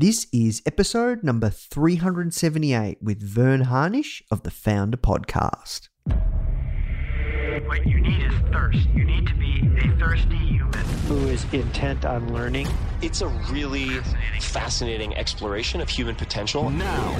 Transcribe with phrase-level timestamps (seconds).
[0.00, 5.88] This is episode number 378 with Verne Harnish of the Foundr Podcast.
[7.66, 8.88] What you need is thirst.
[8.94, 10.84] You need to be a thirsty human.
[11.08, 12.68] who is intent on learning.
[13.02, 13.88] It's a really
[14.38, 16.70] fascinating exploration of human potential.
[16.70, 17.18] Now.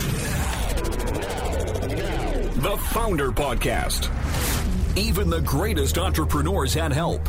[2.58, 4.06] The Foundr Podcast.
[4.96, 7.28] Even the greatest entrepreneurs had help.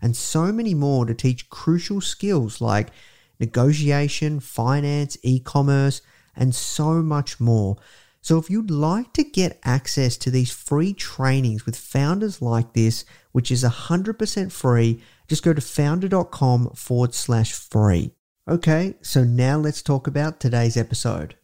[0.00, 2.90] and so many more to teach crucial skills like
[3.38, 6.02] negotiation, finance, e commerce,
[6.34, 7.76] and so much more.
[8.20, 13.04] So, if you'd like to get access to these free trainings with founders like this,
[13.30, 18.12] which is 100% free, just go to foundr.com forward slash free.
[18.48, 21.36] Okay, so now let's talk about today's episode.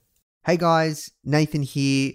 [0.45, 2.15] Hey guys, Nathan here.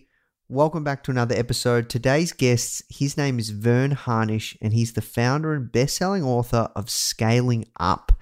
[0.50, 1.90] Welcome back to another episode.
[1.90, 6.90] Today's guest, his name is Verne Harnish, and he's the founder and best-selling author of
[6.90, 8.14] Scaling Up.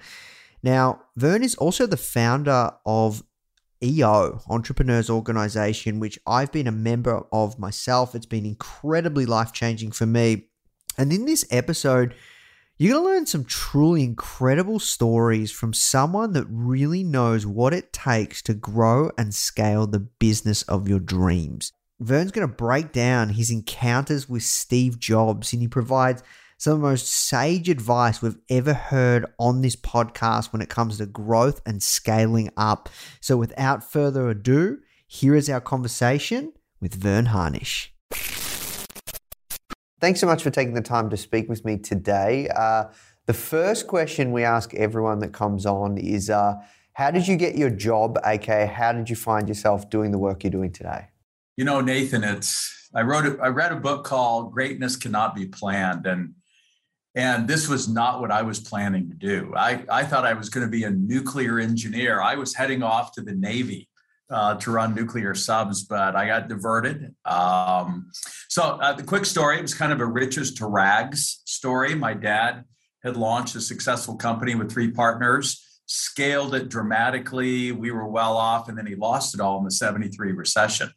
[0.60, 3.22] Now, Verne is also the founder of
[3.80, 8.16] EO, Entrepreneurs Organization, which I've been a member of myself.
[8.16, 10.48] It's been incredibly life-changing for me.
[10.98, 12.12] And in this episode,
[12.76, 17.92] you're going to learn some truly incredible stories from someone that really knows what it
[17.92, 21.72] takes to grow and scale the business of your dreams.
[21.98, 26.22] Verne's going to break down his encounters with Steve Jobs and he provides
[26.58, 30.98] some of the most sage advice we've ever heard on this podcast when it comes
[30.98, 32.90] to growth and scaling up.
[33.20, 37.94] So, without further ado, here is our conversation with Verne Harnish.
[39.98, 42.48] Thanks so much for taking the time to speak with me today.
[42.54, 42.84] Uh,
[43.24, 46.56] the first question we ask everyone that comes on is uh,
[46.92, 48.18] How did you get your job?
[48.24, 51.08] aka, how did you find yourself doing the work you're doing today?
[51.56, 56.06] You know, Nathan, it's I wrote I read a book called Greatness Cannot Be Planned
[56.06, 56.34] and
[57.16, 59.54] and this was not what I was planning to do.
[59.56, 62.20] I, I thought I was going to be a nuclear engineer.
[62.20, 63.88] I was heading off to the Navy
[64.28, 67.14] uh, to run nuclear subs, but I got diverted.
[67.24, 68.10] Um,
[68.50, 71.94] so uh, the quick story, it was kind of a riches to rags story.
[71.94, 72.64] My dad
[73.02, 77.72] had launched a successful company with three partners, scaled it dramatically.
[77.72, 80.90] We were well off, and then he lost it all in the 73 recession.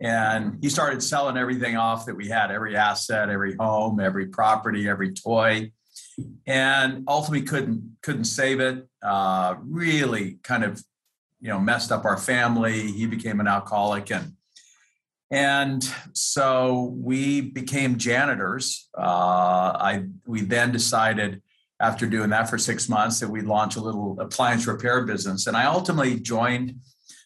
[0.00, 4.88] And he started selling everything off that we had every asset, every home, every property,
[4.88, 5.72] every toy.
[6.46, 8.86] And ultimately couldn't couldn't save it.
[9.02, 10.82] Uh, really kind of
[11.40, 12.92] you know messed up our family.
[12.92, 14.32] He became an alcoholic and
[15.30, 15.82] and
[16.12, 18.88] so we became janitors.
[18.96, 19.00] Uh,
[19.80, 21.42] I we then decided
[21.80, 25.46] after doing that for six months that we'd launch a little appliance repair business.
[25.46, 26.76] And I ultimately joined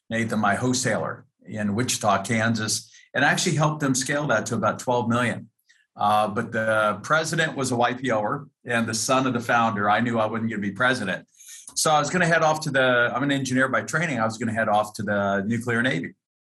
[0.08, 5.08] Nathan, my wholesaler in Wichita, Kansas, and actually helped them scale that to about 12
[5.08, 5.48] million.
[5.96, 9.90] Uh, but the president was a YPOer and the son of the founder.
[9.90, 11.26] I knew I wasn't going to be president.
[11.74, 14.18] So I was going to head off to the, I'm an engineer by training.
[14.18, 16.14] I was going to head off to the nuclear Navy.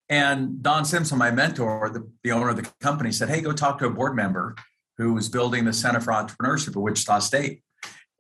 [0.09, 3.79] And Don Simpson, my mentor, the, the owner of the company, said, Hey, go talk
[3.79, 4.55] to a board member
[4.99, 7.63] who was building the Center for Entrepreneurship at Wichita State.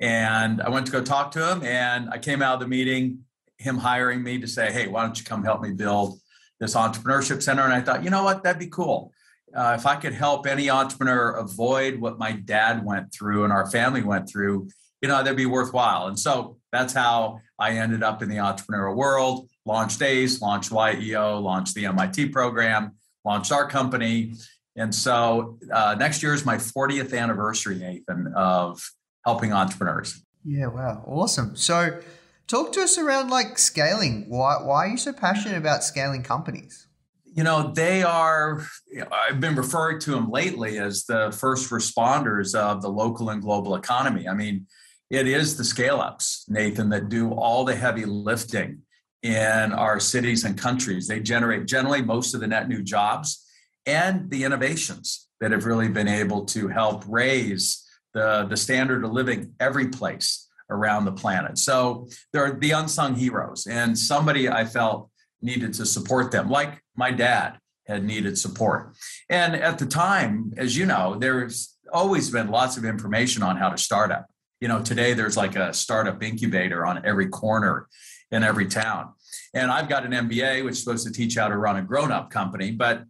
[0.00, 1.62] And I went to go talk to him.
[1.62, 3.24] And I came out of the meeting,
[3.58, 6.18] him hiring me to say, Hey, why don't you come help me build
[6.60, 7.62] this entrepreneurship center?
[7.62, 8.42] And I thought, you know what?
[8.42, 9.12] That'd be cool.
[9.54, 13.70] Uh, if I could help any entrepreneur avoid what my dad went through and our
[13.70, 14.68] family went through,
[15.00, 16.08] you know, that'd be worthwhile.
[16.08, 21.38] And so that's how I ended up in the entrepreneurial world, launched ACE, launched YEO,
[21.38, 24.34] launched the MIT program, launched our company.
[24.76, 28.80] And so uh, next year is my 40th anniversary, Nathan, of
[29.24, 30.24] helping entrepreneurs.
[30.44, 31.04] Yeah, wow.
[31.06, 31.54] Awesome.
[31.54, 32.00] So
[32.46, 34.26] talk to us around like scaling.
[34.28, 36.86] Why, why are you so passionate about scaling companies?
[37.34, 38.64] You know, they are,
[39.10, 43.74] I've been referring to them lately as the first responders of the local and global
[43.74, 44.28] economy.
[44.28, 44.66] I mean,
[45.10, 48.82] it is the scale ups, Nathan, that do all the heavy lifting
[49.22, 51.08] in our cities and countries.
[51.08, 53.44] They generate generally most of the net new jobs
[53.86, 59.12] and the innovations that have really been able to help raise the, the standard of
[59.12, 61.58] living every place around the planet.
[61.58, 65.10] So they're the unsung heroes, and somebody I felt
[65.42, 68.94] needed to support them, like my dad had needed support.
[69.28, 73.68] And at the time, as you know, there's always been lots of information on how
[73.68, 74.26] to start up.
[74.60, 77.88] You know, today there's like a startup incubator on every corner
[78.30, 79.12] in every town.
[79.52, 82.10] And I've got an MBA, which is supposed to teach how to run a grown
[82.10, 83.04] up company, but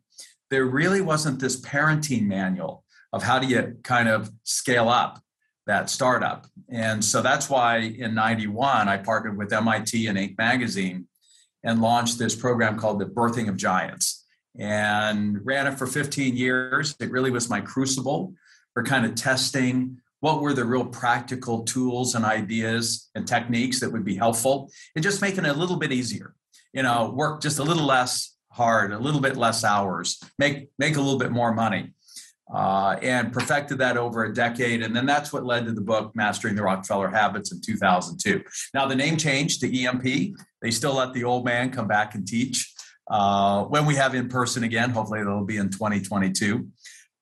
[0.50, 5.20] there really wasn't this parenting manual of how do you kind of scale up
[5.66, 6.46] that startup.
[6.68, 10.36] And so that's why in 91, I partnered with MIT and Inc.
[10.36, 11.06] magazine
[11.62, 14.24] and launched this program called the Birthing of Giants
[14.58, 16.94] and ran it for 15 years.
[17.00, 18.34] It really was my crucible
[18.74, 23.92] for kind of testing what were the real practical tools and ideas and techniques that
[23.92, 26.34] would be helpful and just making it a little bit easier
[26.72, 30.96] you know work just a little less hard a little bit less hours make make
[30.96, 31.92] a little bit more money
[32.52, 34.82] uh, and perfected that over a decade.
[34.82, 38.42] And then that's what led to the book mastering the rockefeller habits in 2002
[38.74, 42.26] now the name changed to emp they still let the old man come back and
[42.26, 42.72] teach
[43.10, 44.90] uh, when we have in person again.
[44.90, 46.68] Hopefully it'll be in 2022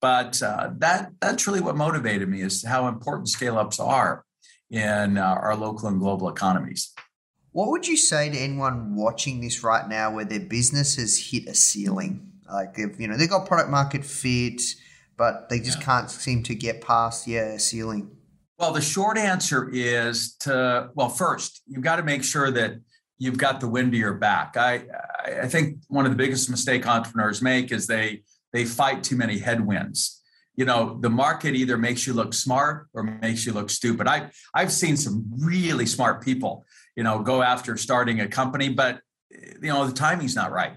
[0.03, 4.25] but uh, that that's really what motivated me is how important scale ups are
[4.71, 6.93] in uh, our local and global economies.
[7.53, 11.47] What would you say to anyone watching this right now, where their business has hit
[11.47, 12.33] a ceiling?
[12.53, 14.61] Like if you know they've got product market fit,
[15.23, 15.85] but they just yeah.
[15.85, 18.11] can't seem to get past yeah ceiling.
[18.59, 22.73] Well, the short answer is to well, first you've got to make sure that
[23.19, 24.57] you've got the wind to your back.
[24.57, 24.83] I
[25.45, 29.39] I think one of the biggest mistake entrepreneurs make is they they fight too many
[29.39, 30.21] headwinds
[30.57, 34.31] you know the market either makes you look smart or makes you look stupid i
[34.55, 36.63] i've seen some really smart people
[36.95, 40.77] you know go after starting a company but you know the timing's not right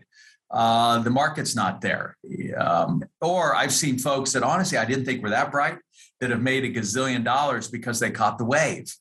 [0.52, 2.18] uh, the market's not there.
[2.58, 5.78] Um, or i've seen folks that honestly i didn't think were that bright
[6.22, 8.94] that have made a gazillion dollars because they caught the wave.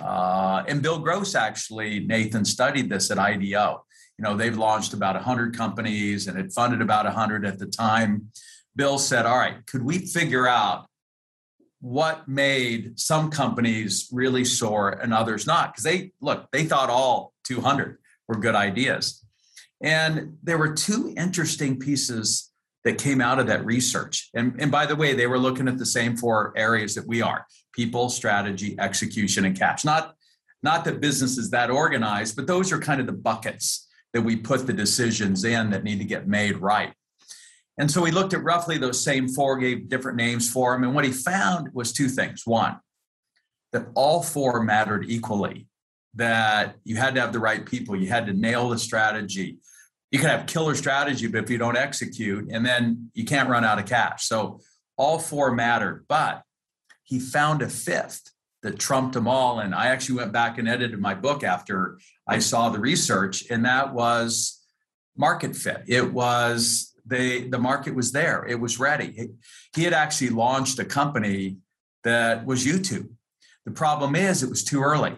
[0.00, 3.84] Uh, and bill gross actually nathan studied this at ido
[4.18, 8.30] you know they've launched about 100 companies and had funded about 100 at the time.
[8.76, 10.86] Bill said all right could we figure out
[11.80, 15.72] what made some companies really soar and others not?
[15.72, 17.98] Because they look they thought all 200
[18.28, 19.23] were good ideas
[19.84, 22.50] and there were two interesting pieces
[22.84, 25.78] that came out of that research and, and by the way they were looking at
[25.78, 30.14] the same four areas that we are people strategy execution and cash not
[30.62, 33.84] not that business is that organized but those are kind of the buckets
[34.14, 36.94] that we put the decisions in that need to get made right.
[37.76, 40.84] And so we looked at roughly those same four, gave different names for them.
[40.84, 42.42] And what he found was two things.
[42.46, 42.78] One,
[43.72, 45.66] that all four mattered equally,
[46.14, 49.58] that you had to have the right people, you had to nail the strategy.
[50.14, 53.64] You can have killer strategy, but if you don't execute, and then you can't run
[53.64, 54.28] out of cash.
[54.28, 54.60] So
[54.96, 56.04] all four mattered.
[56.06, 56.42] But
[57.02, 58.30] he found a fifth
[58.62, 59.58] that trumped them all.
[59.58, 63.64] And I actually went back and edited my book after I saw the research, and
[63.64, 64.62] that was
[65.16, 65.82] market fit.
[65.88, 68.46] It was they the market was there.
[68.46, 69.30] It was ready.
[69.74, 71.56] He had actually launched a company
[72.04, 73.08] that was YouTube.
[73.64, 75.16] The problem is it was too early.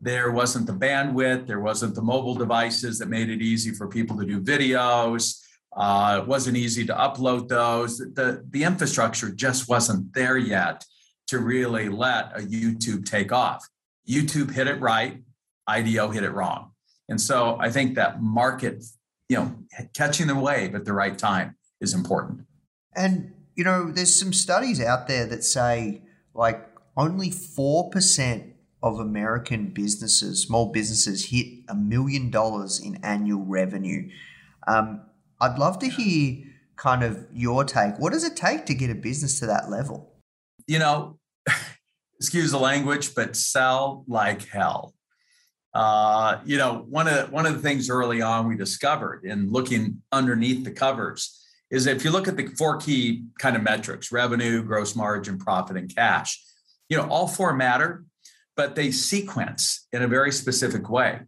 [0.00, 4.16] There wasn't the bandwidth, there wasn't the mobile devices that made it easy for people
[4.18, 5.40] to do videos.
[5.76, 7.98] Uh, it wasn't easy to upload those.
[7.98, 10.84] The, the infrastructure just wasn't there yet
[11.28, 13.66] to really let a YouTube take off.
[14.08, 15.22] YouTube hit it right,
[15.68, 16.72] IDEO hit it wrong.
[17.08, 18.84] And so I think that market,
[19.28, 19.54] you know,
[19.94, 22.40] catching the wave at the right time is important.
[22.96, 26.02] And, you know, there's some studies out there that say
[26.34, 28.52] like only 4%
[28.82, 34.08] of American businesses, small businesses, hit a million dollars in annual revenue.
[34.66, 35.02] Um,
[35.40, 36.44] I'd love to hear
[36.76, 37.98] kind of your take.
[37.98, 40.14] What does it take to get a business to that level?
[40.66, 41.18] You know,
[42.20, 44.94] excuse the language, but sell like hell.
[45.74, 49.50] Uh, you know, one of the, one of the things early on we discovered in
[49.50, 54.10] looking underneath the covers is if you look at the four key kind of metrics:
[54.10, 56.42] revenue, gross margin, profit, and cash.
[56.88, 58.06] You know, all four matter,
[58.58, 61.20] but they sequence in a very specific way.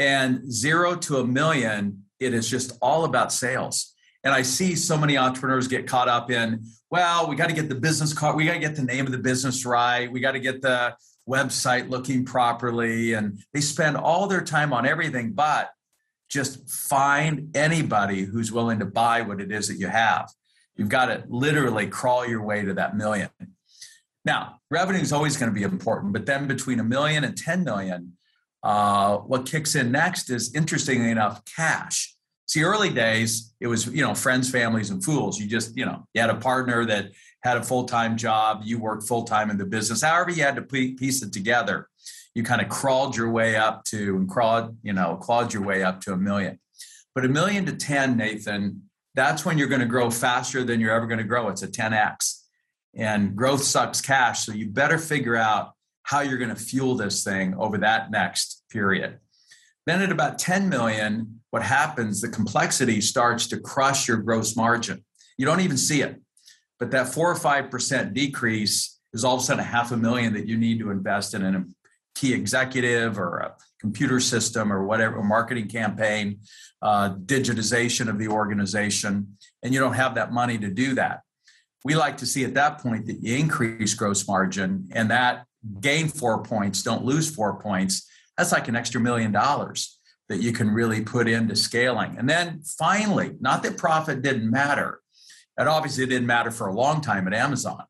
[0.00, 3.94] And zero to a million, it is just all about sales.
[4.24, 7.68] And I see so many entrepreneurs get caught up in, well, we got to get
[7.68, 10.32] the business card, we got to get the name of the business right, we got
[10.32, 10.96] to get the
[11.28, 13.12] website looking properly.
[13.12, 15.70] And they spend all their time on everything but
[16.28, 20.28] just find anybody who's willing to buy what it is that you have.
[20.74, 23.30] You've got to literally crawl your way to that million.
[24.24, 27.62] Now, revenue is always going to be important, but then between a million and 10
[27.62, 28.14] million,
[28.62, 32.16] uh, what kicks in next is interestingly enough, cash.
[32.46, 35.38] See, early days, it was, you know, friends, families, and fools.
[35.38, 37.12] You just, you know, you had a partner that
[37.42, 40.02] had a full time job, you worked full time in the business.
[40.02, 41.88] However, you had to piece it together.
[42.34, 45.82] You kind of crawled your way up to and crawled, you know, clawed your way
[45.82, 46.58] up to a million.
[47.14, 48.82] But a million to 10, Nathan,
[49.14, 51.48] that's when you're going to grow faster than you're ever going to grow.
[51.48, 52.43] It's a 10x.
[52.96, 54.44] And growth sucks cash.
[54.44, 55.72] So you better figure out
[56.02, 59.18] how you're going to fuel this thing over that next period.
[59.86, 65.04] Then at about 10 million, what happens, the complexity starts to crush your gross margin.
[65.36, 66.20] You don't even see it.
[66.78, 70.34] But that four or 5% decrease is all of a sudden a half a million
[70.34, 71.64] that you need to invest in a
[72.14, 76.40] key executive or a computer system or whatever, a marketing campaign,
[76.82, 79.36] uh, digitization of the organization.
[79.62, 81.20] And you don't have that money to do that.
[81.84, 85.44] We like to see at that point that you increase gross margin and that
[85.80, 88.08] gain four points, don't lose four points.
[88.36, 89.98] That's like an extra million dollars
[90.28, 92.16] that you can really put into scaling.
[92.18, 95.00] And then finally, not that profit didn't matter,
[95.58, 97.84] and obviously it didn't matter for a long time at Amazon,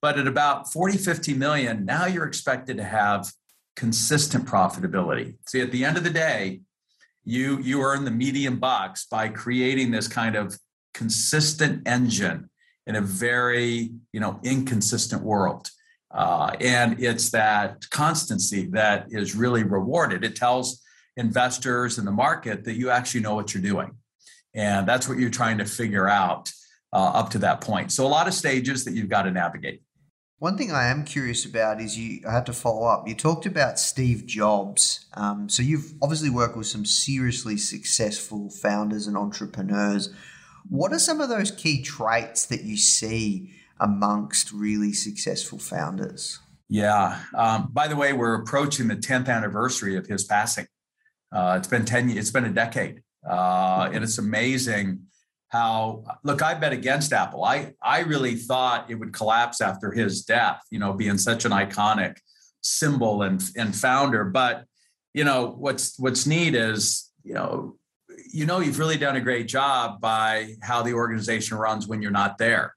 [0.00, 3.30] but at about 40, 50 million, now you're expected to have
[3.74, 5.36] consistent profitability.
[5.46, 6.60] See, at the end of the day,
[7.24, 10.58] you you earn the medium bucks by creating this kind of
[10.92, 12.50] consistent engine
[12.86, 15.70] in a very you know inconsistent world
[16.10, 20.82] uh, and it's that constancy that is really rewarded it tells
[21.16, 23.90] investors in the market that you actually know what you're doing
[24.54, 26.50] and that's what you're trying to figure out
[26.92, 29.82] uh, up to that point so a lot of stages that you've got to navigate
[30.42, 32.20] one thing I am curious about is you.
[32.28, 33.06] I had to follow up.
[33.06, 35.06] You talked about Steve Jobs.
[35.14, 40.12] Um, so you've obviously worked with some seriously successful founders and entrepreneurs.
[40.68, 46.38] What are some of those key traits that you see amongst really successful founders?
[46.68, 47.20] Yeah.
[47.34, 50.66] Um, by the way, we're approaching the 10th anniversary of his passing.
[51.30, 52.10] Uh, it's been 10.
[52.10, 55.06] It's been a decade, uh, and it's amazing
[55.52, 60.24] how look i bet against apple i i really thought it would collapse after his
[60.24, 62.16] death you know being such an iconic
[62.62, 64.64] symbol and and founder but
[65.12, 67.76] you know what's what's neat is you know
[68.30, 72.10] you know you've really done a great job by how the organization runs when you're
[72.10, 72.74] not there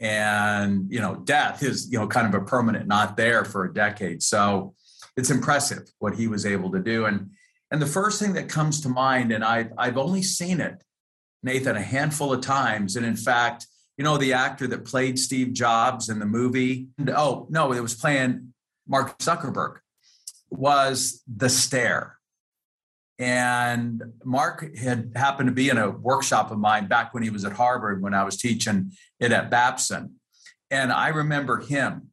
[0.00, 3.74] and you know death is you know kind of a permanent not there for a
[3.74, 4.74] decade so
[5.16, 7.30] it's impressive what he was able to do and
[7.70, 10.82] and the first thing that comes to mind and i've i've only seen it
[11.42, 12.96] Nathan a handful of times.
[12.96, 13.66] And in fact,
[13.96, 17.94] you know, the actor that played Steve Jobs in the movie, oh, no, it was
[17.94, 18.52] playing
[18.86, 19.76] Mark Zuckerberg,
[20.50, 22.16] was the stare.
[23.20, 27.44] And Mark had happened to be in a workshop of mine back when he was
[27.44, 30.14] at Harvard when I was teaching it at Babson.
[30.70, 32.08] And I remember him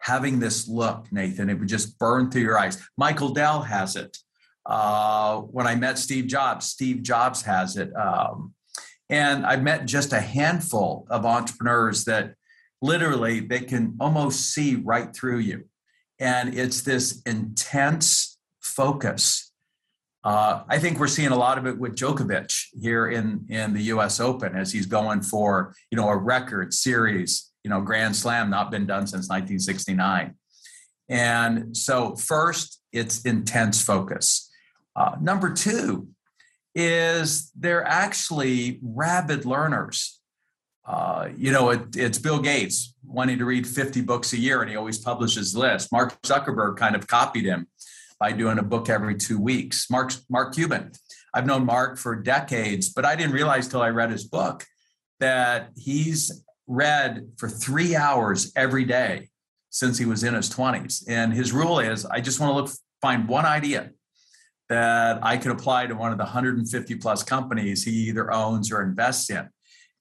[0.00, 1.48] having this look, Nathan.
[1.48, 2.76] It would just burn through your eyes.
[2.98, 4.18] Michael Dell has it.
[4.66, 7.90] Uh, when I met Steve Jobs, Steve Jobs has it.
[7.96, 8.52] Um,
[9.08, 12.34] and I've met just a handful of entrepreneurs that
[12.82, 15.64] literally they can almost see right through you.
[16.18, 19.49] And it's this intense focus.
[20.22, 23.82] Uh, I think we're seeing a lot of it with Djokovic here in, in the
[23.84, 28.50] US Open as he's going for, you know, a record series, you know, Grand Slam,
[28.50, 30.34] not been done since 1969.
[31.08, 34.50] And so first, it's intense focus.
[34.94, 36.08] Uh, number two,
[36.74, 40.20] is they're actually rabid learners.
[40.86, 44.70] Uh, you know, it, it's Bill Gates wanting to read 50 books a year, and
[44.70, 45.90] he always publishes lists.
[45.92, 47.66] Mark Zuckerberg kind of copied him
[48.20, 49.90] by doing a book every two weeks.
[49.90, 50.92] Mark Mark Cuban.
[51.32, 54.64] I've known Mark for decades, but I didn't realize till I read his book
[55.20, 59.28] that he's read for three hours every day
[59.70, 61.04] since he was in his 20s.
[61.08, 63.90] And his rule is I just want to look find one idea
[64.68, 68.82] that I could apply to one of the 150 plus companies he either owns or
[68.82, 69.48] invests in.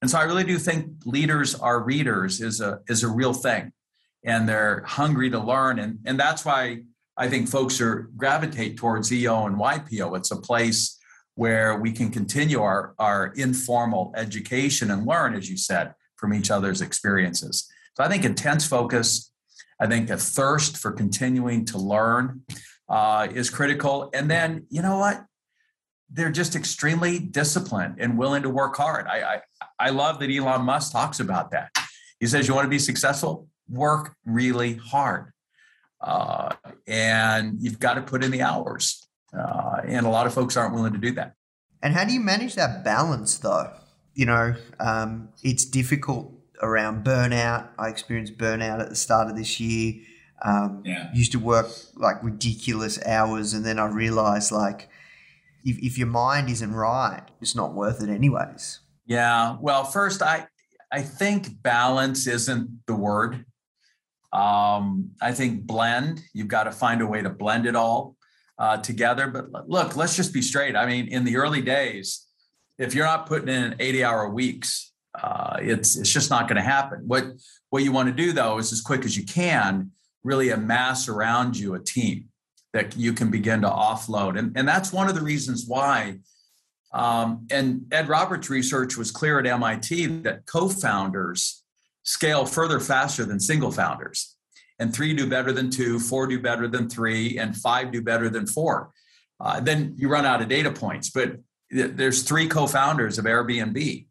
[0.02, 3.72] And so I really do think leaders are readers is a is a real thing.
[4.26, 5.80] And they're hungry to learn.
[5.80, 6.84] And, and that's why
[7.20, 10.18] I think folks are gravitate towards EO and YPO.
[10.18, 10.98] It's a place
[11.36, 16.50] where we can continue our, our informal education and learn, as you said, from each
[16.50, 17.70] other's experiences.
[17.96, 19.32] So I think intense focus,
[19.80, 22.42] I think a thirst for continuing to learn,
[22.90, 24.10] uh, is critical.
[24.14, 25.24] And then, you know what?
[26.12, 29.08] they're just extremely disciplined and willing to work hard.
[29.08, 29.42] I, I
[29.80, 31.72] I love that Elon Musk talks about that.
[32.20, 35.32] He says you want to be successful, work really hard,
[36.02, 36.56] uh,
[36.88, 39.06] and you've got to put in the hours.
[39.38, 41.34] Uh, and a lot of folks aren't willing to do that.
[41.82, 43.72] And how do you manage that balance, though?
[44.14, 47.70] You know, um, it's difficult around burnout.
[47.78, 50.02] I experienced burnout at the start of this year.
[50.44, 51.10] Um, yeah.
[51.14, 54.90] Used to work like ridiculous hours, and then I realized like
[55.66, 58.80] if, if your mind isn't right, it's not worth it anyways.
[59.06, 59.58] Yeah.
[59.60, 60.48] Well, first, I
[60.92, 63.46] I think balance isn't the word.
[64.32, 66.22] Um, I think blend.
[66.34, 68.16] You've got to find a way to blend it all
[68.58, 69.28] uh, together.
[69.28, 70.76] But look, let's just be straight.
[70.76, 72.28] I mean, in the early days,
[72.78, 76.62] if you're not putting in 80 hour weeks, uh, it's it's just not going to
[76.62, 77.02] happen.
[77.08, 77.26] What
[77.72, 79.92] what you want to do though is as quick as you can
[80.24, 82.26] really amass around you a team
[82.74, 84.38] that you can begin to offload.
[84.38, 86.20] And, and that's one of the reasons why.
[86.92, 91.59] Um, and Ed Roberts' research was clear at MIT that co founders
[92.10, 94.36] scale further faster than single founders.
[94.80, 98.30] And three do better than two, four do better than three, and five do better
[98.30, 98.92] than four.
[99.40, 101.10] Uh, then you run out of data points.
[101.10, 101.38] But
[101.70, 104.08] there's three co founders of Airbnb.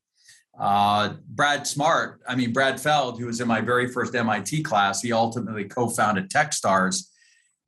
[0.59, 5.01] Uh, Brad Smart, I mean, Brad Feld, who was in my very first MIT class,
[5.01, 7.05] he ultimately co founded Techstars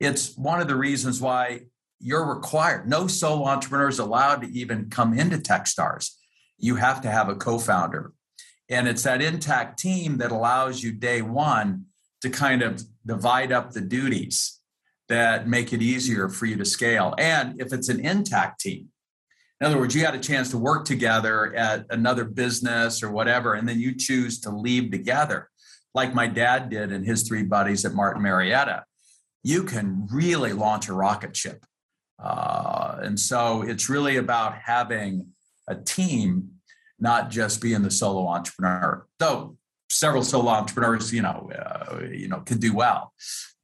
[0.01, 1.61] it's one of the reasons why
[1.99, 2.89] you're required.
[2.89, 6.15] No solo entrepreneur is allowed to even come into Techstars.
[6.57, 8.11] You have to have a co-founder.
[8.71, 11.85] And it's that intact team that allows you day one
[12.21, 14.59] to kind of divide up the duties
[15.09, 17.13] that make it easier for you to scale.
[17.19, 18.87] And if it's an intact team,
[19.59, 23.53] in other words, you had a chance to work together at another business or whatever,
[23.53, 25.49] and then you choose to leave together,
[25.93, 28.85] like my dad did and his three buddies at Martin Marietta
[29.43, 31.65] you can really launch a rocket ship.
[32.19, 35.27] Uh, and so it's really about having
[35.67, 36.49] a team,
[37.01, 39.05] not just being the solo entrepreneur.
[39.19, 39.57] Though
[39.89, 43.13] several solo entrepreneurs, you know, uh, you know, can do well.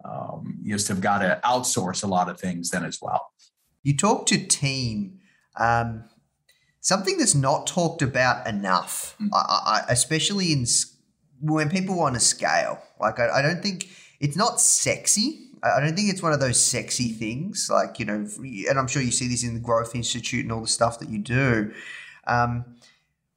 [0.04, 3.32] Um, you just have got to outsource a lot of things then as well.
[3.84, 5.20] You talk to team.
[5.60, 6.04] Um,
[6.82, 9.34] something that's not talked about enough, mm-hmm.
[9.34, 10.66] I, I, especially in
[11.40, 12.82] when people want to scale.
[13.00, 16.64] Like I, I don't think it's not sexy I don't think it's one of those
[16.64, 18.28] sexy things, like you know,
[18.70, 21.10] and I'm sure you see this in the Growth Institute and all the stuff that
[21.10, 21.72] you do.
[22.28, 22.66] Um,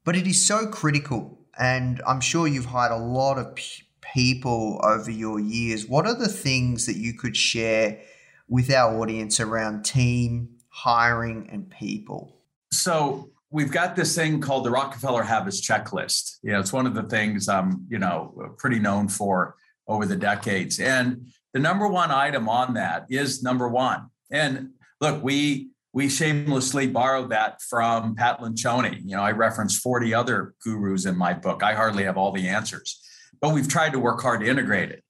[0.03, 3.83] but it is so critical, and I'm sure you've hired a lot of p-
[4.13, 5.87] people over your years.
[5.87, 7.99] What are the things that you could share
[8.47, 12.41] with our audience around team hiring and people?
[12.71, 16.37] So we've got this thing called the Rockefeller Habits Checklist.
[16.41, 19.55] You know, it's one of the things I'm, you know, pretty known for
[19.87, 20.79] over the decades.
[20.79, 24.09] And the number one item on that is number one.
[24.31, 29.01] And look, we we shamelessly borrowed that from Pat Lencioni.
[29.03, 31.63] You know, I reference 40 other gurus in my book.
[31.63, 33.01] I hardly have all the answers,
[33.41, 35.03] but we've tried to work hard to integrate it.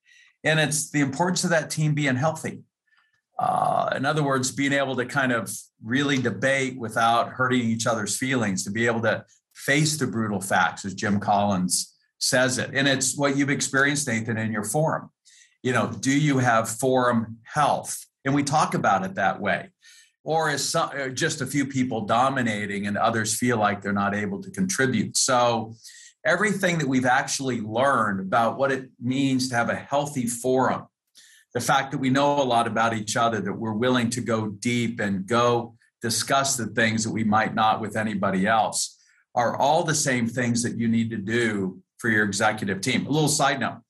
[0.44, 2.63] And it's the importance of that team being healthy.
[3.38, 5.52] Uh, in other words, being able to kind of
[5.84, 9.24] really debate without hurting each other's feelings, to be able to
[9.56, 12.72] face the brutal facts, as Jim Collins says it.
[12.74, 15.10] And it's what you've experienced, Nathan, in your forum
[15.63, 19.70] you know do you have forum health and we talk about it that way
[20.24, 24.16] or is some, uh, just a few people dominating and others feel like they're not
[24.16, 25.74] able to contribute so
[26.26, 30.86] everything that we've actually learned about what it means to have a healthy forum
[31.54, 34.48] the fact that we know a lot about each other that we're willing to go
[34.48, 38.98] deep and go discuss the things that we might not with anybody else
[39.36, 43.10] are all the same things that you need to do for your executive team a
[43.10, 43.82] little side note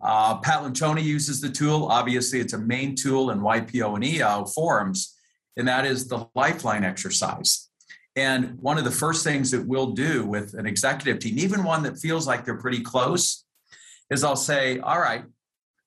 [0.00, 1.86] uh, Pat Lencioni uses the tool.
[1.86, 5.13] Obviously, it's a main tool in YPO and EO forums,
[5.56, 7.68] and that is the lifeline exercise.
[8.16, 11.82] And one of the first things that we'll do with an executive team, even one
[11.82, 13.44] that feels like they're pretty close,
[14.10, 15.24] is I'll say, all right,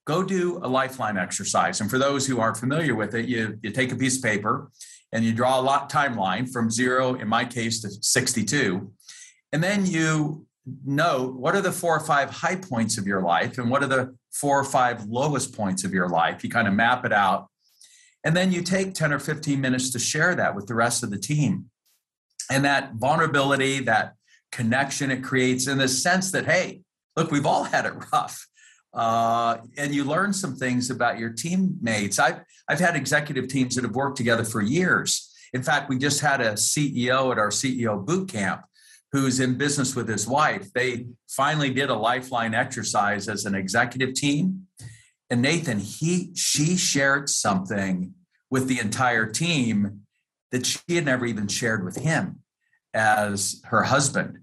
[0.06, 1.80] go do a lifeline exercise.
[1.80, 4.72] And for those who aren't familiar with it, you, you take a piece of paper
[5.14, 8.92] and you draw a lot timeline from zero, in my case, to 62.
[9.54, 10.46] And then you
[10.86, 13.88] note what are the four or five high points of your life and what are
[13.88, 16.44] the four or five lowest points of your life.
[16.44, 17.48] You kind of map it out.
[18.28, 21.12] And then you take 10 or 15 minutes to share that with the rest of
[21.12, 21.70] the team.
[22.52, 24.16] And that vulnerability, that
[24.52, 26.82] connection it creates in the sense that, hey,
[27.16, 28.46] look, we've all had it rough.
[28.94, 32.20] Uh, and you learn some things about your teammates.
[32.20, 35.34] I've, I've had executive teams that have worked together for years.
[35.54, 38.66] In fact, we just had a CEO at our CEO boot camp
[39.14, 44.14] who's in business with his wife, they finally did a lifeline exercise as an executive
[44.16, 44.68] team.
[45.30, 48.14] And Nathan, he she shared something
[48.50, 50.02] with the entire team
[50.52, 52.40] that she had never even shared with him
[52.94, 54.40] as her husband.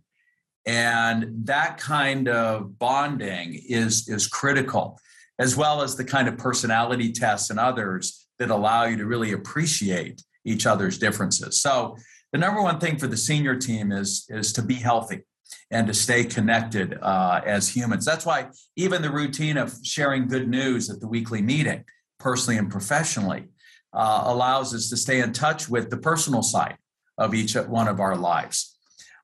[0.66, 4.98] And that kind of bonding is, is critical,
[5.38, 9.32] as well as the kind of personality tests and others that allow you to really
[9.32, 11.60] appreciate each other's differences.
[11.60, 11.96] So
[12.32, 15.22] the number one thing for the senior team is, is to be healthy
[15.70, 18.04] and to stay connected uh, as humans.
[18.04, 21.84] That's why even the routine of sharing good news at the weekly meeting,
[22.18, 23.48] personally and professionally,
[23.92, 26.76] uh, allows us to stay in touch with the personal side
[27.16, 28.76] of each one of our lives.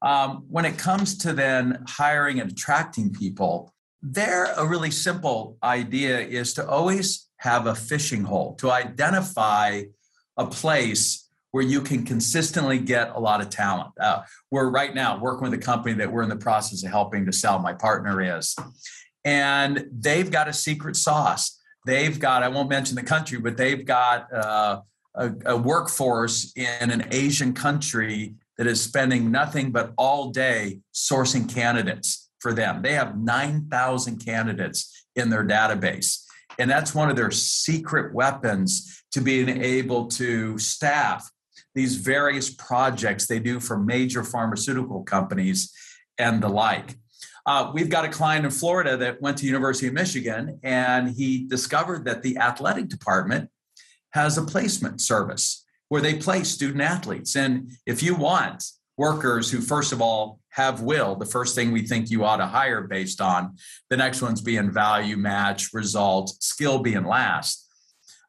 [0.03, 6.21] Um, when it comes to then hiring and attracting people, there a really simple idea
[6.21, 9.83] is to always have a fishing hole, to identify
[10.37, 13.91] a place where you can consistently get a lot of talent.
[14.01, 17.27] Uh, we're right now working with a company that we're in the process of helping
[17.27, 17.59] to sell.
[17.59, 18.55] My partner is,
[19.25, 21.59] and they've got a secret sauce.
[21.87, 24.83] They've got, I won't mention the country, but they've got uh,
[25.15, 31.53] a, a workforce in an Asian country that is spending nothing but all day sourcing
[31.53, 32.83] candidates for them.
[32.83, 36.25] They have 9,000 candidates in their database.
[36.59, 41.31] And that's one of their secret weapons to being able to staff
[41.74, 45.72] these various projects they do for major pharmaceutical companies
[46.18, 46.96] and the like.
[47.46, 51.46] Uh, we've got a client in Florida that went to University of Michigan, and he
[51.48, 53.48] discovered that the athletic department
[54.11, 57.37] has a placement service where they place student athletes.
[57.37, 58.64] And if you want
[58.96, 62.46] workers who, first of all, have will, the first thing we think you ought to
[62.46, 63.56] hire based on,
[63.88, 67.66] the next one's being value match, result, skill being last.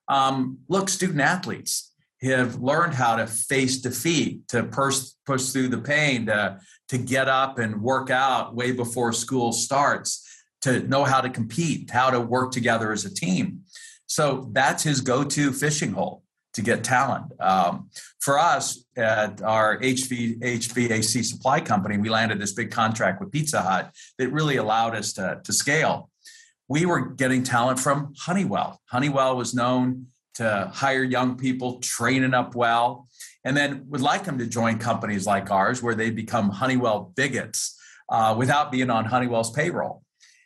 [0.08, 1.91] Um, look, student athletes
[2.24, 7.28] have learned how to face defeat, to push, push through the pain, to, to get
[7.28, 10.28] up and work out way before school starts,
[10.62, 13.62] to know how to compete, how to work together as a team.
[14.06, 17.32] So that's his go to fishing hole to get talent.
[17.40, 23.32] Um, for us at our HV, HVAC supply company, we landed this big contract with
[23.32, 26.10] Pizza Hut that really allowed us to, to scale.
[26.68, 28.80] We were getting talent from Honeywell.
[28.90, 33.08] Honeywell was known to hire young people, training up well,
[33.44, 37.80] and then would like them to join companies like ours where they become Honeywell bigots
[38.10, 40.04] uh, without being on Honeywell's payroll.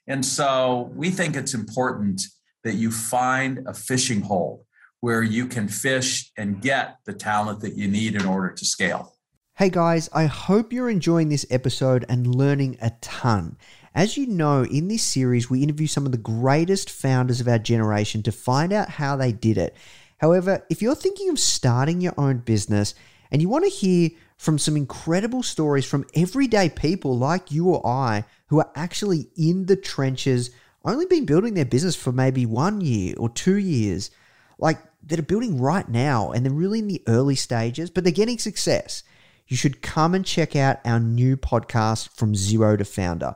[0.08, 2.22] And so we think it's important
[2.64, 4.66] that you find a fishing hole
[5.02, 9.16] where you can fish and get the talent that you need in order to scale.
[9.58, 13.58] Hey guys, I hope you're enjoying this episode and learning a ton.
[13.96, 17.58] As you know, in this series, we interview some of the greatest founders of our
[17.58, 19.74] generation to find out how they did it.
[20.18, 22.94] However, if you're thinking of starting your own business
[23.32, 27.88] and you want to hear from some incredible stories from everyday people like you or
[27.88, 30.52] I who are actually in the trenches,
[30.84, 34.12] only been building their business for maybe one year or two years,
[34.60, 38.12] like that are building right now and they're really in the early stages, but they're
[38.12, 39.04] getting success,
[39.48, 43.36] you should come and check out our new podcast, From Zero to Founder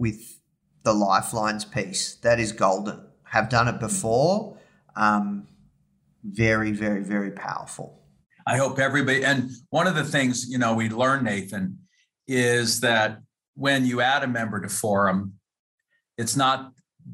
[0.00, 0.40] with
[0.82, 2.16] the lifelines piece.
[2.22, 3.00] That is golden.
[3.24, 4.56] Have done it before.
[4.96, 5.46] Um,
[6.24, 8.02] very, very, very powerful.
[8.46, 11.78] I hope everybody, and one of the things, you know, we learned, Nathan,
[12.26, 13.20] is that
[13.54, 15.34] when you add a member to forum,
[16.16, 16.72] it's not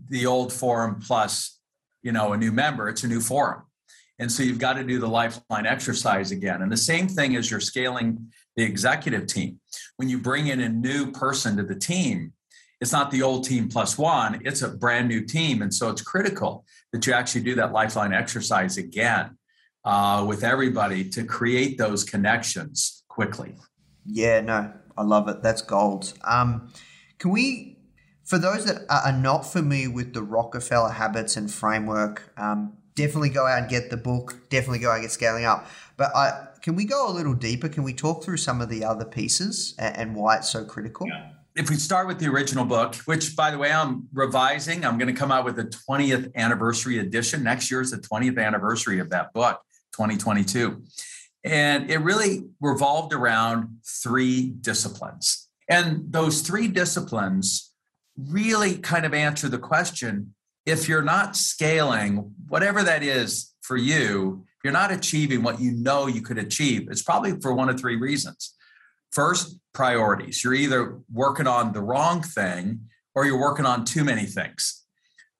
[0.09, 1.59] the old forum plus,
[2.03, 3.63] you know, a new member, it's a new forum.
[4.21, 6.63] And so you've got to do the lifeline exercise again.
[6.63, 9.61] And the same thing as you're scaling the executive team.
[9.97, 12.33] When you bring in a new person to the team,
[12.81, 15.63] it's not the old team plus one, it's a brand new team.
[15.63, 19.37] And so it's critical that you actually do that lifeline exercise again
[19.85, 23.57] uh, with everybody to create those connections quickly.
[24.05, 25.43] Yeah, no, I love it.
[25.43, 26.13] That's gold.
[26.25, 26.73] Um,
[27.19, 27.79] can we,
[28.25, 33.47] for those that are not familiar with the Rockefeller habits and framework, um, definitely go
[33.47, 34.49] out and get the book.
[34.51, 35.67] Definitely go out and get scaling up.
[35.97, 37.69] But I, can we go a little deeper?
[37.69, 41.07] Can we talk through some of the other pieces and, and why it's so critical?
[41.09, 44.99] Yeah if we start with the original book, which by the way, I'm revising, I'm
[44.99, 47.43] going to come out with a 20th anniversary edition.
[47.43, 50.85] Next year is the 20th anniversary of that book, 2022.
[51.45, 55.49] And it really revolved around three disciplines.
[55.69, 57.73] And those three disciplines
[58.17, 60.35] really kind of answer the question
[60.67, 66.09] if you're not scaling, whatever that is for you, you're not achieving what you know
[66.09, 68.56] you could achieve, it's probably for one of three reasons.
[69.17, 70.45] First, priorities.
[70.45, 72.81] You're either working on the wrong thing
[73.15, 74.85] or you're working on too many things.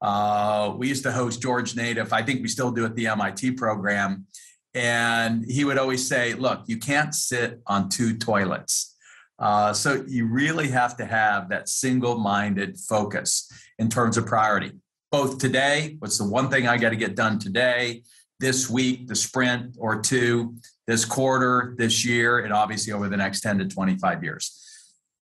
[0.01, 2.11] Uh, we used to host George Naddaff.
[2.11, 4.25] I think we still do at the MIT program.
[4.73, 8.97] And he would always say, look, you can't sit on two toilets.
[9.39, 13.47] Uh, so you really have to have that single minded focus
[13.79, 14.73] in terms of priority.
[15.13, 18.05] Both today, what's the one thing I got to get done today,
[18.41, 20.55] this week, the sprint or two,
[20.87, 24.63] this quarter, this year, and obviously over the next 10 to 25 years.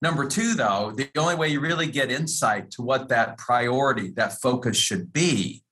[0.02, 4.42] Number two, though, the only way you really get insight to what that priority, that
[4.42, 5.64] focus should be,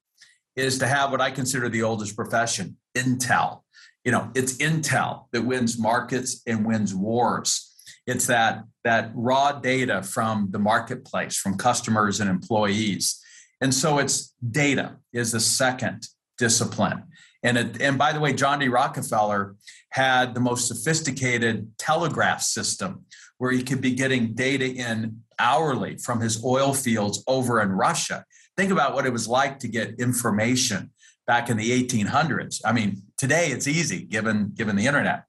[0.56, 3.62] is to have what I consider the oldest profession, intel.
[4.04, 7.66] You know, it's intel that wins markets and wins wars.
[8.06, 13.22] It's that that raw data from the marketplace, from customers and employees.
[13.62, 17.04] And so it's data is the second discipline.
[17.44, 18.68] And it, and by the way, John D.
[18.68, 19.56] Rockefeller
[19.92, 23.06] had the most sophisticated telegraph system
[23.38, 28.26] where he could be getting data in hourly from his oil fields over in Russia.
[28.58, 30.92] Think about what it was like to get information
[31.26, 32.60] back in the 1800s.
[32.66, 35.24] I mean, today it's easy given given the internet.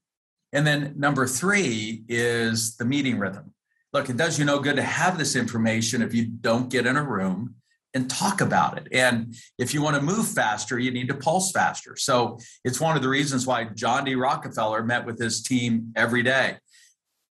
[0.53, 3.55] And then number 3 is the meeting rhythm.
[3.93, 6.97] Look, it does you no good to have this information if you don't get in
[6.97, 7.55] a room
[7.95, 8.89] and talk about it.
[8.93, 11.97] And if you want to move faster, you need to pulse faster.
[11.97, 14.15] So it's one of the reasons why John D.
[14.15, 16.57] Rockefeller met with his team every day.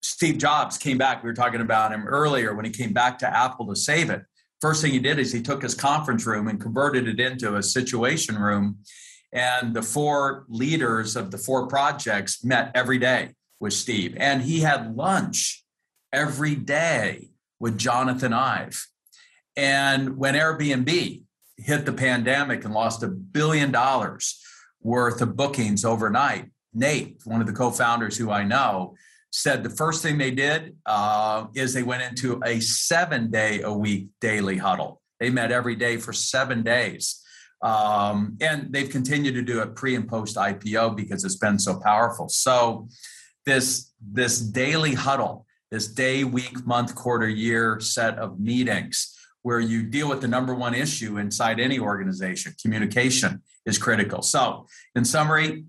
[0.01, 1.23] Steve Jobs came back.
[1.23, 4.21] We were talking about him earlier when he came back to Apple to save it.
[4.61, 7.63] First thing he did is he took his conference room and converted it into a
[7.63, 8.79] situation room.
[9.33, 14.15] And the four leaders of the four projects met every day with Steve.
[14.17, 15.63] And he had lunch
[16.13, 18.87] every day with Jonathan Ive.
[19.57, 21.23] And when Airbnb
[21.57, 24.41] hit the pandemic and lost a billion dollars
[24.81, 28.95] worth of bookings overnight, Nate, one of the co founders who I know,
[29.31, 33.71] said the first thing they did uh, is they went into a seven day a
[33.71, 35.01] week daily huddle.
[35.19, 37.21] They met every day for seven days.
[37.61, 41.79] Um, and they've continued to do it pre and post IPO because it's been so
[41.79, 42.29] powerful.
[42.29, 42.87] So
[43.45, 49.14] this this daily huddle, this day, week, month, quarter, year set of meetings
[49.45, 54.23] where you deal with the number one issue inside any organization, communication is critical.
[54.23, 55.65] So, in summary,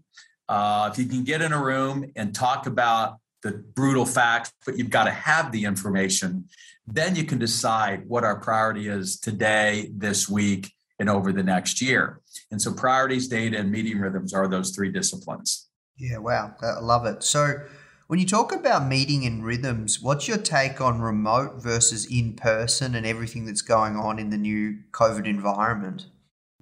[0.49, 4.79] uh, if you can get in a room and talk about the brutal facts, but
[4.79, 6.47] you've got to have the information.
[6.87, 11.83] Then you can decide what our priority is today, this week, and over the next
[11.83, 12.23] year.
[12.51, 15.69] And so, priorities, data, and meeting rhythms are those three disciplines.
[15.99, 16.55] Yeah, wow.
[16.63, 17.23] I love it.
[17.23, 17.61] So,
[18.07, 22.95] when you talk about meeting and rhythms, what's your take on remote versus in person
[22.95, 26.07] and everything that's going on in the new COVID environment?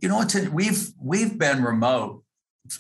[0.01, 2.23] You know, we've we've been remote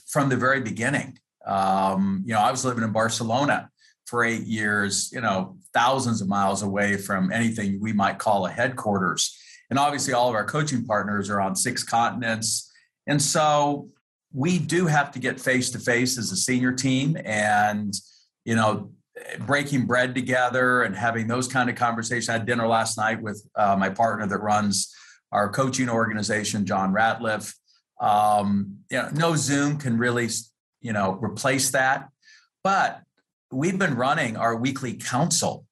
[0.06, 1.18] from the very beginning.
[1.46, 3.68] Um, you know, I was living in Barcelona
[4.06, 8.50] for eight years, you know, thousands of miles away from anything we might call a
[8.50, 9.38] headquarters.
[9.68, 12.72] And obviously, all of our coaching partners are on six continents.
[13.06, 13.90] And so
[14.32, 17.94] we do have to get face to face as a senior team and,
[18.44, 18.90] you know,
[19.40, 22.28] breaking bread together and having those kind of conversations.
[22.28, 24.94] I had dinner last night with uh, my partner that runs
[25.32, 27.54] our coaching organization, John Ratliff.
[28.00, 30.28] Um, you know, no Zoom can really,
[30.80, 32.08] you know, replace that.
[32.62, 33.02] But
[33.50, 35.66] we've been running our weekly council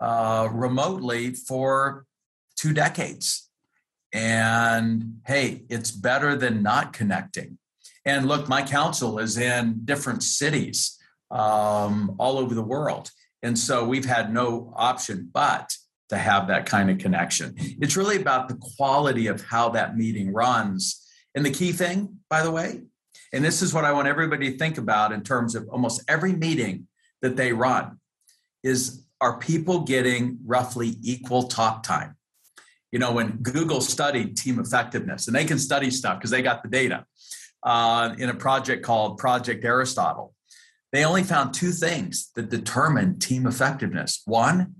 [0.00, 2.04] uh, remotely for
[2.56, 3.48] two decades.
[4.12, 7.58] And hey, it's better than not connecting.
[8.04, 10.97] And look, my council is in different cities
[11.30, 13.10] um, all over the world.
[13.42, 15.76] And so we've had no option but
[16.08, 17.54] to have that kind of connection.
[17.58, 21.06] It's really about the quality of how that meeting runs.
[21.34, 22.82] And the key thing, by the way,
[23.32, 26.32] and this is what I want everybody to think about in terms of almost every
[26.32, 26.86] meeting
[27.20, 27.98] that they run
[28.62, 32.16] is are people getting roughly equal talk time?
[32.92, 36.62] You know, when Google studied team effectiveness, and they can study stuff because they got
[36.62, 37.04] the data
[37.62, 40.34] uh, in a project called Project Aristotle,
[40.92, 44.74] they only found two things that determine team effectiveness one,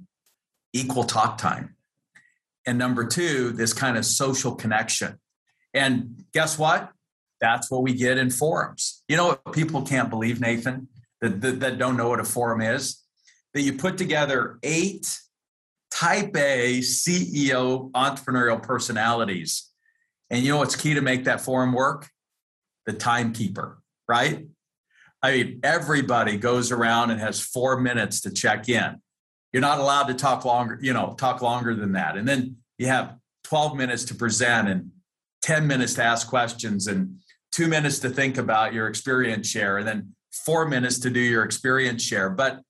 [0.73, 1.77] equal talk time.
[2.67, 5.19] And number two, this kind of social connection.
[5.75, 6.91] And guess what?
[7.41, 9.03] That's what we get in forums.
[9.09, 10.89] You know what people can't believe, Nathan?
[11.21, 13.03] that, that, that don't know what a forum is,
[13.55, 15.19] that you put together eight
[15.91, 19.71] type A CEO entrepreneurial personalities.
[20.31, 22.09] And you know what's key to make that forum work?
[22.87, 24.47] The timekeeper, right?
[25.23, 29.01] I mean, everybody goes around and has four minutes to check in.
[29.53, 32.17] You're not allowed to talk longer, you know, talk longer than that.
[32.17, 34.91] And then you have 12 minutes to present and
[35.43, 37.19] 10 minutes to ask questions and
[37.51, 41.45] two minutes to think about your experience share, and then four minutes to do your
[41.45, 42.31] experience share.
[42.31, 42.61] But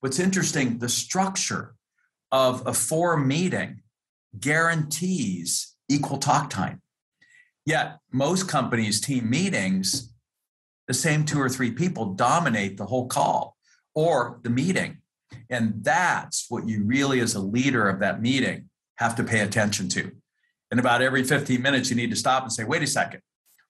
[0.00, 1.74] what's interesting, the structure
[2.30, 3.82] of a four meeting
[4.38, 6.82] guarantees equal talk time.
[7.64, 10.14] Yet, most companies' team meetings,
[10.88, 13.56] the same two or three people dominate the whole call
[13.94, 14.98] or the meeting.
[15.50, 19.88] And that's what you really, as a leader of that meeting, have to pay attention
[19.90, 20.10] to.
[20.70, 23.20] And about every 15 minutes, you need to stop and say, wait a second,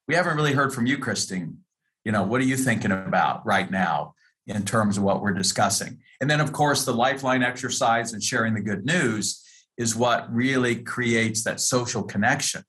[0.07, 1.59] we haven't really heard from you, Christine.
[2.05, 4.15] You know, what are you thinking about right now
[4.47, 5.99] in terms of what we're discussing?
[6.21, 9.45] And then, of course, the lifeline exercise and sharing the good news
[9.77, 12.63] is what really creates that social connection.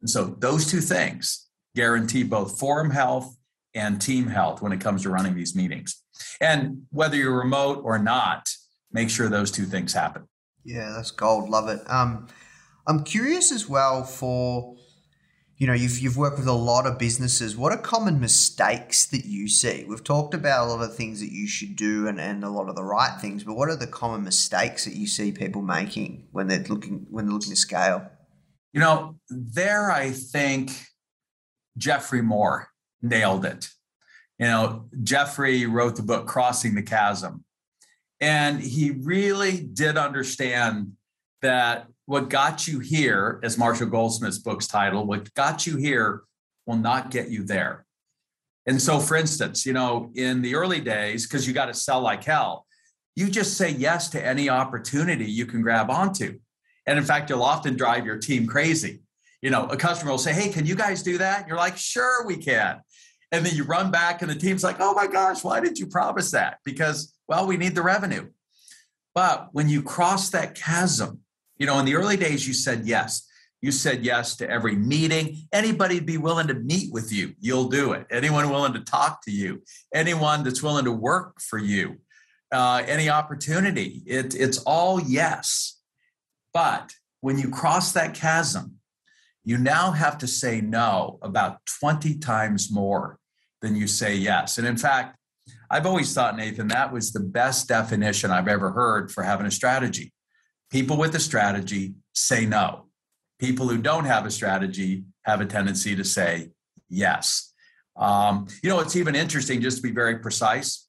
[0.00, 3.36] And so, those two things guarantee both forum health
[3.74, 6.02] and team health when it comes to running these meetings.
[6.40, 8.48] And whether you're remote or not,
[8.92, 10.28] make sure those two things happen.
[10.64, 11.48] Yeah, that's gold.
[11.48, 11.80] Love it.
[11.88, 12.28] Um,
[12.86, 14.76] I'm curious as well for
[15.56, 17.56] you know, you've, you've worked with a lot of businesses.
[17.56, 19.84] What are common mistakes that you see?
[19.88, 22.68] We've talked about a lot of things that you should do and, and a lot
[22.68, 26.26] of the right things, but what are the common mistakes that you see people making
[26.32, 28.10] when they're looking when they're looking to scale?
[28.72, 30.72] You know, there I think
[31.78, 32.68] Geoffrey Moore
[33.04, 33.68] nailed it.
[34.38, 37.44] You know, Geoffrey wrote the book Crossing the Chasm.
[38.20, 40.92] And he really did understand
[41.42, 46.22] that what got you here, as Marshall Goldsmith's book's title, what got you here
[46.66, 47.84] will not get you there.
[48.66, 52.00] And so, for instance, you know, in the early days, because you got to sell
[52.00, 52.66] like hell,
[53.14, 56.38] you just say yes to any opportunity you can grab onto.
[56.86, 59.02] And in fact, you'll often drive your team crazy.
[59.42, 61.40] You know, a customer will say, Hey, can you guys do that?
[61.40, 62.80] And you're like, Sure, we can.
[63.34, 65.88] And then you run back, and the team's like, Oh my gosh, why did you
[65.88, 66.58] promise that?
[66.64, 68.28] Because, well, we need the revenue.
[69.12, 71.20] But when you cross that chasm,
[71.56, 73.28] you know, in the early days, you said yes.
[73.60, 75.48] You said yes to every meeting.
[75.52, 78.06] Anybody be willing to meet with you, you'll do it.
[78.08, 81.96] Anyone willing to talk to you, anyone that's willing to work for you,
[82.52, 85.80] uh, any opportunity, it, it's all yes.
[86.52, 88.76] But when you cross that chasm,
[89.42, 93.18] you now have to say no about 20 times more
[93.64, 94.58] than you say yes.
[94.58, 95.16] And in fact,
[95.70, 99.50] I've always thought, Nathan, that was the best definition I've ever heard for having a
[99.50, 100.12] strategy.
[100.70, 102.84] People with a strategy say no.
[103.40, 106.50] People who don't have a strategy have a tendency to say
[106.90, 107.54] yes.
[107.96, 110.86] Um, you know, it's even interesting, just to be very precise.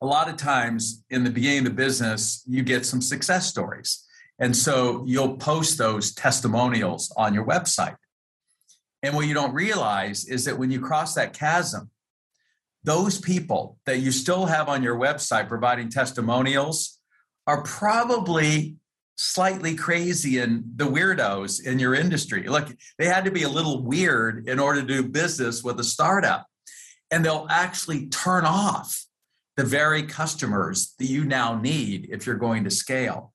[0.00, 4.02] A lot of times in the beginning of the business, you get some success stories.
[4.38, 7.96] And so you'll post those testimonials on your website.
[9.02, 11.90] And what you don't realize is that when you cross that chasm,
[12.84, 16.98] those people that you still have on your website providing testimonials
[17.46, 18.76] are probably
[19.16, 22.46] slightly crazy and the weirdos in your industry.
[22.48, 22.68] Look,
[22.98, 26.46] they had to be a little weird in order to do business with a startup.
[27.10, 29.04] And they'll actually turn off
[29.56, 33.32] the very customers that you now need if you're going to scale.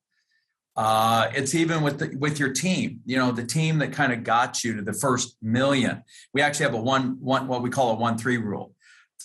[0.75, 3.01] Uh, it's even with the, with your team.
[3.05, 6.03] You know, the team that kind of got you to the first million.
[6.33, 8.73] We actually have a one one what we call a one three rule.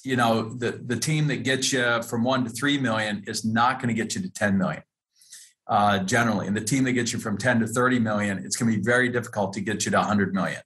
[0.02, 3.78] You know, the the team that gets you from one to three million is not
[3.78, 4.82] going to get you to ten million
[5.66, 6.46] uh, generally.
[6.46, 8.82] And the team that gets you from 10 to 30 million, it's going to be
[8.82, 10.60] very difficult to get you to 100 million.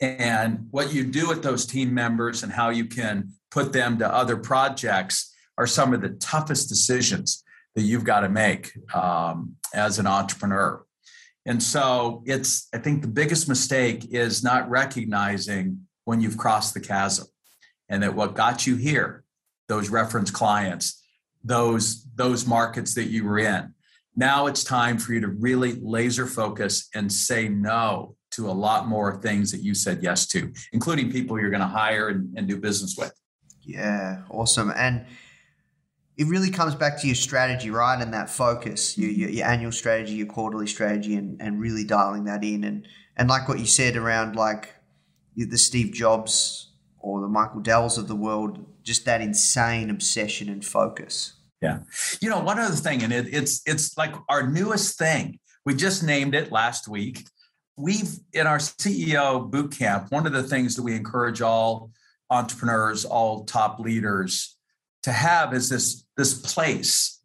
[0.00, 4.12] And what you do with those team members and how you can put them to
[4.12, 9.98] other projects are some of the toughest decisions that you've got to make um, as
[9.98, 10.84] an entrepreneur.
[11.46, 16.80] And so it's, I think the biggest mistake is not recognizing when you've crossed the
[16.80, 17.26] chasm
[17.92, 19.22] and that what got you here,
[19.68, 21.04] those reference clients,
[21.44, 23.74] those, those markets that you were in,
[24.16, 28.88] now it's time for you to really laser focus and say no to a lot
[28.88, 32.48] more things that you said yes to, including people you're going to hire and, and
[32.48, 33.12] do business with.
[33.60, 34.72] Yeah, awesome.
[34.74, 35.04] And
[36.16, 38.00] it really comes back to your strategy, right?
[38.00, 42.24] And that focus, your, your, your, annual strategy, your quarterly strategy, and, and really dialing
[42.24, 42.64] that in.
[42.64, 42.86] And,
[43.18, 44.74] and like what you said around like
[45.36, 46.71] the Steve Jobs
[47.02, 51.34] or the Michael Dells of the world, just that insane obsession and focus.
[51.60, 51.80] Yeah.
[52.20, 55.38] You know, one other thing, and it, it's it's like our newest thing.
[55.64, 57.24] We just named it last week.
[57.76, 61.90] We've in our CEO boot camp, one of the things that we encourage all
[62.30, 64.56] entrepreneurs, all top leaders
[65.04, 67.20] to have is this this place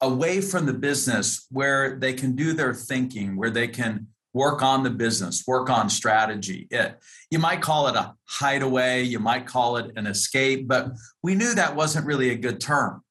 [0.00, 4.82] away from the business where they can do their thinking, where they can work on
[4.82, 6.68] the business, work on strategy.
[6.70, 6.98] It,
[7.30, 11.54] you might call it a hideaway, you might call it an escape, but we knew
[11.54, 13.02] that wasn't really a good term.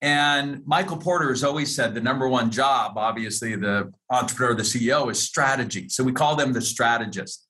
[0.00, 5.10] And Michael Porter has always said the number one job, obviously, the entrepreneur, the CEO,
[5.10, 5.90] is strategy.
[5.90, 7.46] So we call them the strategist.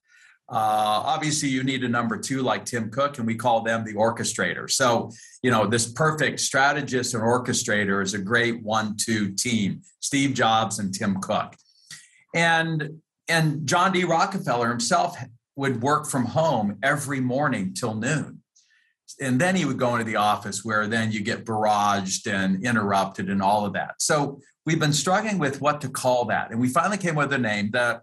[0.49, 3.95] Uh, obviously, you need a number two like Tim Cook, and we call them the
[3.95, 4.69] orchestrator.
[4.69, 5.11] So,
[5.43, 10.95] you know, this perfect strategist and orchestrator is a great one-two team: Steve Jobs and
[10.95, 11.55] Tim Cook.
[12.37, 14.05] And and John D.
[14.05, 15.16] Rockefeller himself
[15.57, 18.43] would work from home every morning till noon.
[19.20, 23.30] And then he would go into the office where then you get barraged and interrupted
[23.30, 23.95] and all of that.
[23.99, 26.51] So we've been struggling with what to call that.
[26.51, 27.70] And we finally came with a name.
[27.70, 28.03] The,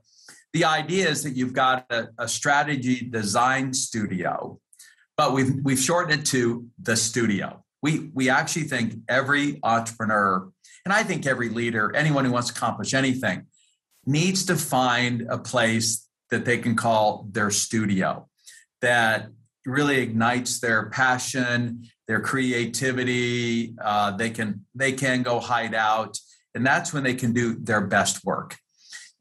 [0.54, 4.60] the idea is that you've got a, a strategy design studio,
[5.16, 7.64] but we've, we've shortened it to the studio.
[7.82, 10.50] We, we actually think every entrepreneur,
[10.86, 13.46] and I think every leader, anyone who wants to accomplish anything,
[14.06, 18.28] needs to find a place that they can call their studio
[18.82, 19.30] that
[19.66, 23.76] really ignites their passion their creativity.
[23.82, 26.18] Uh, they can they can go hide out
[26.56, 28.58] and that's when they can do their best work.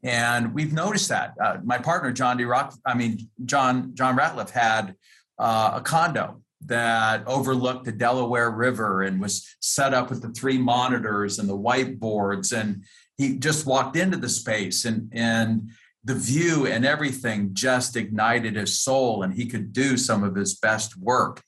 [0.03, 1.33] And we've noticed that.
[1.41, 2.43] Uh, my partner john d.
[2.43, 4.95] Rock i mean john john ratliff had
[5.39, 10.57] uh, a condo that overlooked the delaware river and was set up with the three
[10.57, 12.83] monitors and the whiteboards and
[13.17, 15.69] he just walked into the space and and
[16.03, 20.55] the view and everything just ignited his soul and he could do some of his
[20.55, 21.41] best work.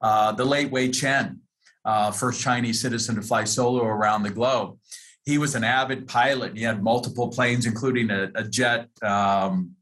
[0.00, 1.40] Uh, the late Wei Chen,
[1.84, 4.76] uh, first Chinese citizen to fly solo around the globe.
[5.24, 6.50] He was an avid pilot.
[6.50, 9.76] And he had multiple planes, including a, a jet, um,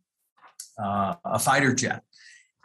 [0.78, 2.02] uh, a fighter jet.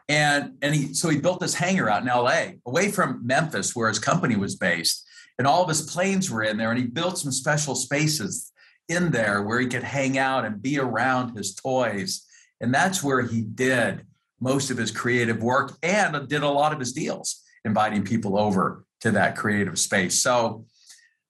[0.08, 3.90] And, and he, so he built this hangar out in LA, away from Memphis, where
[3.90, 5.08] his company was based.
[5.38, 6.70] And all of his planes were in there.
[6.70, 8.52] And he built some special spaces
[8.88, 12.26] in there where he could hang out and be around his toys.
[12.62, 14.06] And that's where he did
[14.40, 18.86] most of his creative work and did a lot of his deals, inviting people over
[19.02, 20.22] to that creative space.
[20.22, 20.66] So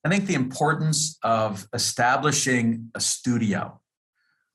[0.03, 3.79] I think the importance of establishing a studio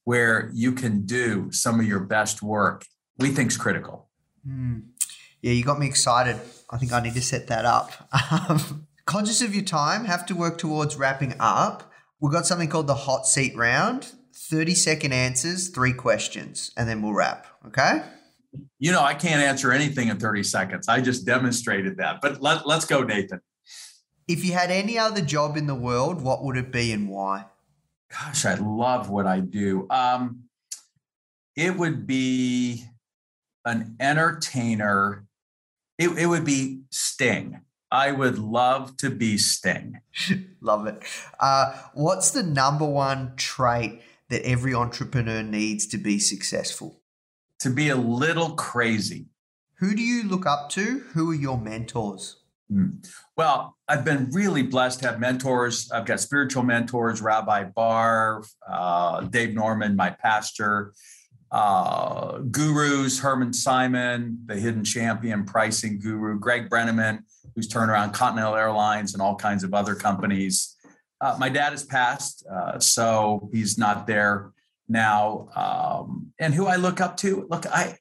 [0.04, 2.84] where you can do some of your best work,
[3.18, 4.09] we think is critical.
[4.46, 4.82] Mm.
[5.42, 6.38] Yeah, you got me excited.
[6.70, 7.92] I think I need to set that up.
[8.48, 11.90] Um, conscious of your time, have to work towards wrapping up.
[12.20, 17.02] We've got something called the hot seat round 30 second answers, three questions, and then
[17.02, 17.46] we'll wrap.
[17.66, 18.02] Okay.
[18.78, 20.88] You know, I can't answer anything in 30 seconds.
[20.88, 22.20] I just demonstrated that.
[22.20, 23.40] But let, let's go, Nathan.
[24.26, 27.46] If you had any other job in the world, what would it be and why?
[28.10, 29.86] Gosh, I love what I do.
[29.90, 30.44] Um,
[31.56, 32.84] it would be
[33.70, 35.24] an entertainer.
[35.98, 37.60] It, it would be Sting.
[37.90, 40.00] I would love to be Sting.
[40.60, 41.02] love it.
[41.38, 47.00] Uh, what's the number one trait that every entrepreneur needs to be successful?
[47.60, 49.26] To be a little crazy.
[49.74, 51.00] Who do you look up to?
[51.14, 52.36] Who are your mentors?
[52.70, 52.88] Hmm.
[53.36, 55.90] Well, I've been really blessed to have mentors.
[55.90, 60.92] I've got spiritual mentors, Rabbi Barr, uh, Dave Norman, my pastor,
[61.50, 67.20] uh, gurus, Hermann Simon, the hidden champion pricing guru, Greg Brenneman,
[67.54, 70.76] who's turned around Continental Airlines and all kinds of other companies.
[71.20, 74.52] Uh, my dad has passed, uh, so he's not there
[74.88, 75.48] now.
[75.54, 77.96] Um, and who I look up to, look, I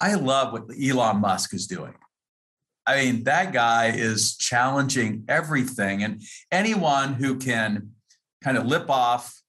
[0.00, 1.94] I love what Elon Musk is doing.
[2.86, 6.20] I mean, that guy is challenging everything, and
[6.50, 7.92] anyone who can
[8.42, 9.40] kind of lip off,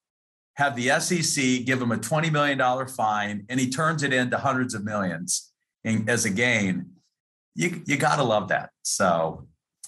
[0.56, 4.38] have the SEC give him a twenty million dollar fine, and he turns it into
[4.38, 5.52] hundreds of millions
[5.84, 6.92] in, as a gain
[7.56, 8.70] you you gotta love that.
[8.84, 9.48] So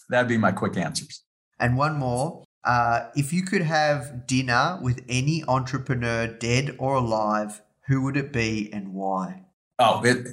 [0.09, 1.23] that'd be my quick answers.
[1.59, 2.43] And one more.
[2.63, 8.33] Uh, if you could have dinner with any entrepreneur, dead or alive, who would it
[8.33, 9.45] be and why?
[9.79, 10.27] Oh, it,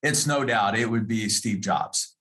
[0.00, 2.16] it's no doubt it would be Steve Jobs.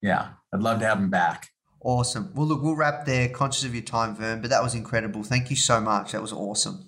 [0.00, 1.48] Yeah, I'd love to have him back.
[1.80, 2.30] Awesome.
[2.34, 3.28] Well, look, we'll wrap there.
[3.28, 5.24] Conscious of your time, Verne, but that was incredible.
[5.24, 6.12] Thank you so much.
[6.12, 6.87] That was awesome.